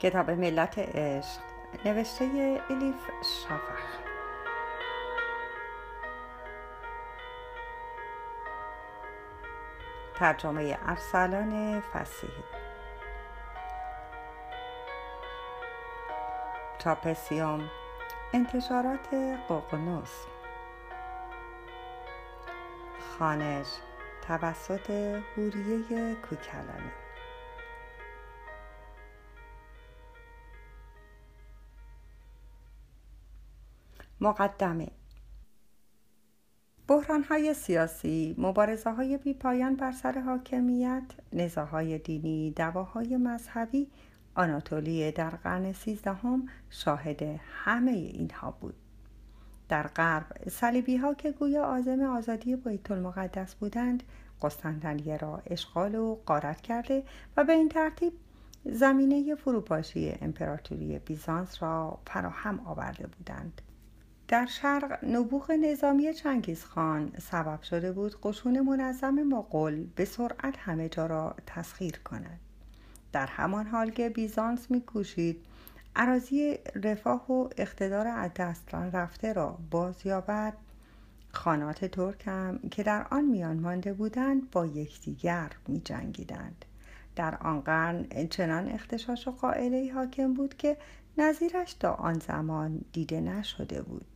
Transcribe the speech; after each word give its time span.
کتاب 0.00 0.30
ملت 0.30 0.78
عشق 0.78 1.40
نوشته 1.84 2.60
الیف 2.70 3.10
شافخ 3.22 3.82
ترجمه 10.14 10.78
ارسلان 10.86 11.80
فسیحی. 11.80 12.44
تاپسیوم 16.78 17.70
انتشارات 18.32 19.14
ققنوس 19.48 20.26
خانش 23.18 23.66
توسط 24.28 24.90
هوریه 25.36 26.14
کوکلانی. 26.14 26.99
مقدمه 34.20 34.88
بحران 36.88 37.22
های 37.22 37.54
سیاسی، 37.54 38.34
مبارزه 38.38 38.90
های 38.90 39.18
بیپایان 39.18 39.76
بر 39.76 39.92
سر 39.92 40.18
حاکمیت، 40.18 41.02
نزاهای 41.32 41.98
دینی، 41.98 42.50
دواهای 42.50 43.16
مذهبی، 43.16 43.90
آناتولی 44.34 45.12
در 45.12 45.30
قرن 45.30 45.72
سیزدهم 45.72 46.46
شاهد 46.70 47.40
همه 47.64 47.90
اینها 47.90 48.50
بود. 48.50 48.74
در 49.68 49.86
غرب 49.86 50.48
صلیبی 50.48 50.96
ها 50.96 51.14
که 51.14 51.32
گویا 51.32 51.64
آزم 51.64 52.00
آزادی 52.00 52.56
بیت 52.56 52.90
المقدس 52.90 53.54
بودند 53.54 54.02
قسطنطنیه 54.42 55.16
را 55.16 55.42
اشغال 55.46 55.94
و 55.94 56.14
غارت 56.14 56.60
کرده 56.60 57.04
و 57.36 57.44
به 57.44 57.52
این 57.52 57.68
ترتیب 57.68 58.12
زمینه 58.64 59.34
فروپاشی 59.34 60.14
امپراتوری 60.20 60.98
بیزانس 60.98 61.62
را 61.62 61.98
فراهم 62.06 62.60
آورده 62.66 63.06
بودند 63.06 63.62
در 64.30 64.46
شرق 64.46 65.04
نبوغ 65.04 65.50
نظامی 65.50 66.12
خان 66.68 67.12
سبب 67.18 67.62
شده 67.62 67.92
بود 67.92 68.20
قشون 68.22 68.60
منظم 68.60 69.14
مغول 69.14 69.86
به 69.96 70.04
سرعت 70.04 70.58
همه 70.58 70.88
جا 70.88 71.06
را 71.06 71.34
تسخیر 71.46 71.98
کند. 72.04 72.40
در 73.12 73.26
همان 73.26 73.66
حال 73.66 73.90
که 73.90 74.08
بیزانس 74.08 74.70
میکوشید 74.70 75.44
عراضی 75.96 76.58
رفاه 76.84 77.32
و 77.32 77.48
اقتدار 77.56 78.06
از 78.06 78.30
دست 78.36 78.74
رفته 78.74 79.32
را 79.32 79.58
بازیابد 79.70 80.54
خانات 81.32 81.84
ترک 81.84 82.28
هم 82.28 82.58
که 82.70 82.82
در 82.82 83.06
آن 83.10 83.24
میان 83.24 83.60
مانده 83.60 83.92
بودند 83.92 84.50
با 84.50 84.66
یکدیگر 84.66 85.50
می 85.68 85.80
جنگیدند. 85.80 86.64
در 87.16 87.36
آن 87.36 87.60
قرن 87.60 88.06
چنان 88.30 88.68
اختشاش 88.68 89.28
و 89.28 89.30
قائله 89.30 89.92
حاکم 89.94 90.34
بود 90.34 90.56
که 90.56 90.76
نظیرش 91.18 91.74
تا 91.74 91.92
آن 91.92 92.18
زمان 92.18 92.84
دیده 92.92 93.20
نشده 93.20 93.82
بود. 93.82 94.06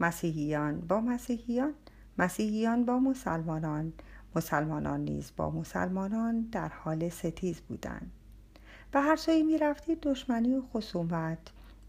مسیحیان 0.00 0.80
با 0.80 1.00
مسیحیان 1.00 1.74
مسیحیان 2.18 2.84
با 2.84 2.98
مسلمانان. 2.98 3.92
مسلمانان 4.36 5.00
نیز 5.00 5.32
با 5.36 5.50
مسلمانان 5.50 6.40
در 6.40 6.68
حال 6.68 7.08
ستیز 7.08 7.60
بودند 7.60 8.10
به 8.92 9.00
هر 9.00 9.16
سوی 9.16 9.42
می 9.42 9.58
رفتید 9.58 10.00
دشمنی 10.00 10.54
و 10.54 10.62
خصومت. 10.62 11.38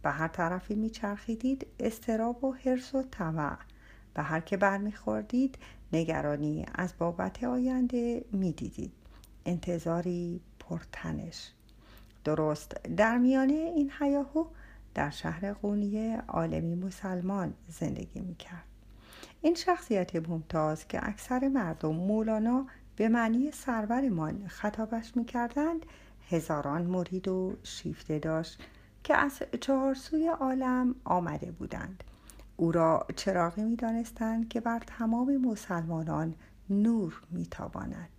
به 0.01 0.09
هر 0.09 0.27
طرفی 0.27 0.75
می 0.75 0.89
چرخیدید 0.89 1.67
استراب 1.79 2.43
و 2.43 2.51
حرس 2.51 2.95
و 2.95 3.03
طمع. 3.11 3.57
به 4.13 4.21
هر 4.21 4.39
که 4.39 4.57
برمیخوردید 4.57 5.57
نگرانی 5.93 6.65
از 6.75 6.93
بابت 6.97 7.43
آینده 7.43 8.25
می‌دیدید 8.31 8.91
انتظاری 9.45 10.41
پرتنش. 10.59 11.51
درست 12.23 12.71
در 12.97 13.17
میانه 13.17 13.53
این 13.53 13.91
حیاهو 13.99 14.45
در 14.93 15.09
شهر 15.09 15.53
قونیه 15.53 16.23
عالمی 16.27 16.75
مسلمان 16.75 17.53
زندگی 17.67 18.19
می‌کرد 18.19 18.63
این 19.41 19.55
شخصیت 19.55 20.29
ممتاز 20.29 20.87
که 20.87 21.07
اکثر 21.07 21.47
مردم 21.47 21.95
مولانا 21.95 22.65
به 22.95 23.09
معنی 23.09 23.51
سرورمان 23.51 24.47
خطابش 24.47 25.17
می‌کردند 25.17 25.85
هزاران 26.29 26.81
مرید 26.81 27.27
و 27.27 27.57
شیفته 27.63 28.19
داشت 28.19 28.59
که 29.03 29.15
از 29.15 29.41
چهارسوی 29.61 30.27
عالم 30.27 30.95
آمده 31.03 31.51
بودند 31.51 32.03
او 32.57 32.71
را 32.71 33.07
چراغی 33.15 33.63
می 33.63 33.75
دانستند 33.75 34.49
که 34.49 34.59
بر 34.59 34.79
تمام 34.87 35.37
مسلمانان 35.37 36.35
نور 36.69 37.21
می 37.31 37.45
تاباند. 37.45 38.09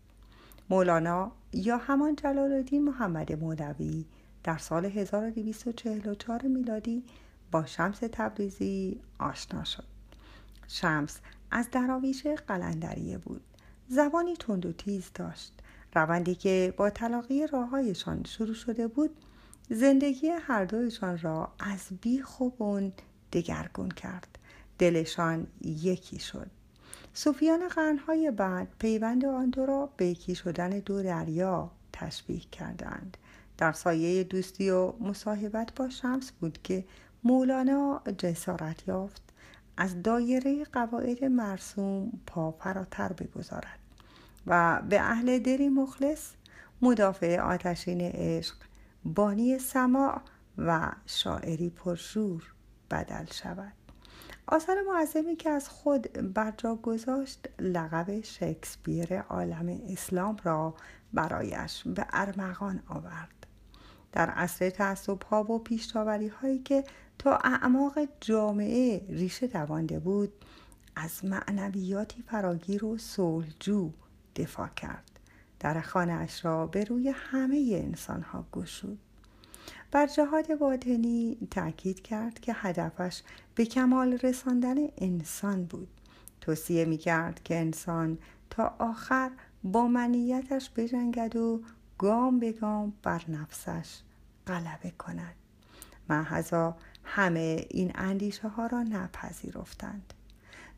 مولانا 0.70 1.32
یا 1.52 1.76
همان 1.76 2.16
جلال 2.16 2.52
الدین 2.52 2.84
محمد 2.84 3.32
مولوی 3.42 4.04
در 4.44 4.58
سال 4.58 4.84
1244 4.84 6.42
میلادی 6.42 7.04
با 7.50 7.66
شمس 7.66 7.98
تبریزی 8.12 9.00
آشنا 9.18 9.64
شد. 9.64 9.84
شمس 10.68 11.18
از 11.50 11.68
دراویش 11.72 12.26
قلندریه 12.26 13.18
بود. 13.18 13.42
زبانی 13.88 14.36
تند 14.36 14.66
و 14.66 14.72
تیز 14.72 15.10
داشت. 15.14 15.52
روندی 15.94 16.34
که 16.34 16.74
با 16.76 16.90
تلاقی 16.90 17.46
راههایشان 17.46 18.24
شروع 18.24 18.54
شده 18.54 18.86
بود 18.86 19.10
زندگی 19.70 20.28
هر 20.28 20.64
دویشان 20.64 21.18
را 21.18 21.52
از 21.58 21.88
بیخ 22.00 22.40
و 22.40 22.50
بن 22.50 22.92
دگرگون 23.32 23.88
کرد. 23.88 24.38
دلشان 24.78 25.46
یکی 25.62 26.18
شد. 26.18 26.50
صوفیان 27.14 27.68
قرنهای 27.68 28.30
بعد 28.30 28.68
پیوند 28.78 29.24
آن 29.24 29.50
دو 29.50 29.66
را 29.66 29.90
به 29.96 30.06
یکی 30.06 30.34
شدن 30.34 30.70
دو 30.70 31.02
دریا 31.02 31.70
تشبیه 31.92 32.40
کردند. 32.40 33.16
در 33.60 33.72
سایه 33.72 34.24
دوستی 34.24 34.70
و 34.70 34.92
مصاحبت 35.00 35.74
با 35.74 35.88
شمس 35.88 36.32
بود 36.32 36.58
که 36.62 36.84
مولانا 37.24 38.02
جسارت 38.18 38.88
یافت 38.88 39.22
از 39.76 40.02
دایره 40.02 40.64
قواعد 40.64 41.24
مرسوم 41.24 42.12
پا 42.26 42.50
فراتر 42.50 43.12
بگذارد 43.12 43.78
و 44.46 44.82
به 44.88 45.00
اهل 45.00 45.38
دری 45.38 45.68
مخلص 45.68 46.30
مدافع 46.82 47.40
آتشین 47.40 48.00
عشق 48.00 48.54
بانی 49.04 49.58
سماع 49.58 50.20
و 50.58 50.92
شاعری 51.06 51.70
پرشور 51.70 52.42
بدل 52.90 53.24
شود. 53.24 53.72
آثار 54.46 54.76
معظمی 54.82 55.36
که 55.36 55.50
از 55.50 55.68
خود 55.68 56.02
بر 56.34 56.52
جا 56.56 56.74
گذاشت 56.74 57.48
لقب 57.58 58.20
شکسپیر 58.20 59.20
عالم 59.20 59.80
اسلام 59.88 60.36
را 60.42 60.74
برایش 61.12 61.82
به 61.86 62.06
ارمغان 62.12 62.82
آورد. 62.88 63.39
در 64.12 64.30
عصر 64.30 64.70
تعصب 64.70 65.22
ها 65.22 65.44
و 65.44 65.58
پیشتاوری 65.58 66.28
هایی 66.28 66.58
که 66.58 66.84
تا 67.18 67.36
اعماق 67.36 67.98
جامعه 68.20 69.06
ریشه 69.08 69.46
دوانده 69.46 69.98
بود 69.98 70.32
از 70.96 71.24
معنویاتی 71.24 72.22
فراگیر 72.22 72.84
و 72.84 72.98
صلحجو 72.98 73.90
دفاع 74.36 74.68
کرد. 74.68 75.10
در 75.60 75.80
خانه 75.80 76.12
اش 76.12 76.44
را 76.44 76.66
به 76.66 76.84
روی 76.84 77.08
همه 77.08 77.82
انسان 77.84 78.22
ها 78.22 78.44
گشود. 78.52 78.98
بر 79.90 80.06
جهاد 80.06 80.54
باطنی 80.58 81.48
تاکید 81.50 82.02
کرد 82.02 82.40
که 82.40 82.52
هدفش 82.56 83.22
به 83.54 83.64
کمال 83.64 84.12
رساندن 84.12 84.76
انسان 84.98 85.64
بود. 85.64 85.88
توصیه 86.40 86.84
می 86.84 86.98
کرد 86.98 87.42
که 87.42 87.56
انسان 87.56 88.18
تا 88.50 88.74
آخر 88.78 89.30
با 89.64 89.88
منیتش 89.88 90.70
بجنگد 90.76 91.36
و 91.36 91.62
گام 92.00 92.38
به 92.38 92.52
گام 92.52 92.92
بر 93.02 93.22
نفسش 93.28 93.98
غلبه 94.46 94.90
کند. 94.90 95.34
محضا 96.08 96.76
همه 97.04 97.66
این 97.70 97.92
اندیشه 97.94 98.48
ها 98.48 98.66
را 98.66 98.82
نپذیرفتند. 98.82 100.14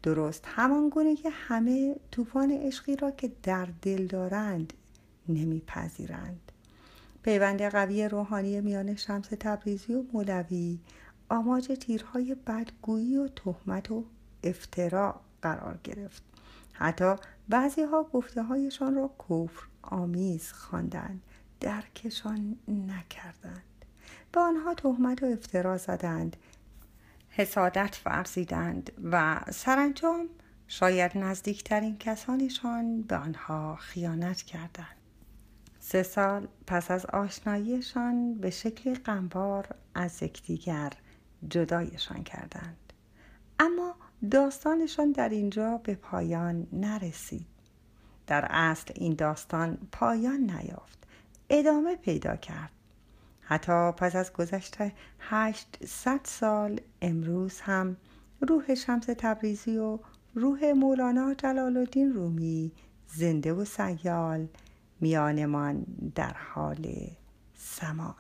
درست 0.03 0.45
همان 0.47 0.89
گونه 0.89 1.17
که 1.17 1.31
همه 1.31 1.97
طوفان 2.11 2.51
عشقی 2.51 2.97
را 2.97 3.11
که 3.11 3.33
در 3.43 3.69
دل 3.83 4.07
دارند 4.07 4.73
نمیپذیرند. 5.29 6.53
پیوند 7.23 7.63
قوی 7.63 8.09
روحانی 8.09 8.61
میان 8.61 8.97
شمس 8.97 9.29
تبریزی 9.41 9.95
و 9.95 10.05
مولوی 10.13 10.79
آماج 11.29 11.67
تیرهای 11.81 12.37
بدگویی 12.47 13.17
و 13.17 13.29
تهمت 13.29 13.91
و 13.91 14.05
افترا 14.45 15.21
قرار 15.43 15.79
گرفت. 15.85 16.23
حتی 16.73 17.15
بعضی 17.49 17.83
ها 17.83 18.03
گفته 18.03 18.43
هایشان 18.43 18.95
را 18.95 19.11
کفر 19.19 19.67
آمیز 19.83 20.53
خواندند 20.53 21.23
درکشان 21.61 22.57
نکردند. 22.69 23.63
به 24.33 24.41
آنها 24.41 24.75
تهمت 24.75 25.23
و 25.23 25.27
افترا 25.27 25.79
زدند 25.79 26.37
حسادت 27.29 28.01
ورزیدند 28.07 28.93
و 29.05 29.41
سرانجام 29.51 30.29
شاید 30.69 31.19
نزدیکترین 31.19 31.99
کسانشان 31.99 33.03
به 33.03 33.17
آنها 33.17 33.77
خیانت 33.77 34.43
کردند. 34.43 34.97
سه 35.81 36.03
سال 36.03 36.49
پس 36.67 36.91
از 36.91 37.07
آشناییشان 37.07 38.35
به 38.35 38.51
شکلی 38.51 38.95
غمبار 38.95 39.69
از 39.95 40.23
یکدیگر 40.23 40.93
جدایشان 41.49 42.23
کردند. 42.23 42.93
اما 43.61 43.97
داستانشان 44.31 45.13
در 45.13 45.29
اینجا 45.29 45.81
به 45.85 45.95
پایان 45.95 46.67
نرسید. 46.73 47.47
در 48.27 48.47
اصل 48.51 48.93
این 48.95 49.15
داستان 49.15 49.79
پایان 49.93 50.41
نیافت. 50.41 51.07
ادامه 51.51 51.97
پیدا 51.97 52.37
کرد. 52.37 52.71
حتی 53.41 53.93
پس 53.93 54.17
از 54.17 54.33
گذشته 54.33 54.93
هشتصد 55.19 56.21
سال 56.25 56.81
امروز 57.03 57.61
هم 57.61 57.97
روح 58.41 58.75
شمس 58.75 59.07
تبریزی 59.19 59.79
و 59.79 59.99
روح 60.35 60.73
مولانا 60.77 61.35
جلال 61.35 61.77
الدین 61.77 62.13
رومی 62.13 62.73
زنده 63.07 63.53
و 63.53 63.65
سیال 63.65 64.49
میانمان 65.01 65.87
در 66.15 66.33
حال 66.33 67.11
سماع 67.55 68.15